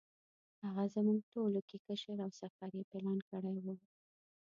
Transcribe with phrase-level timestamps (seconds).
[0.63, 3.65] هغه زموږ ټولو کې مشر او سفر یې پلان کړی و.